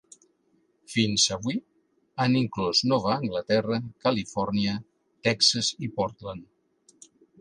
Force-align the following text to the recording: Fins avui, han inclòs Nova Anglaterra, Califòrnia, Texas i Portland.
Fins 0.93 1.25
avui, 1.35 1.59
han 2.25 2.37
inclòs 2.39 2.81
Nova 2.93 3.11
Anglaterra, 3.17 3.79
Califòrnia, 4.07 4.75
Texas 5.29 5.71
i 5.89 5.91
Portland. 6.01 7.05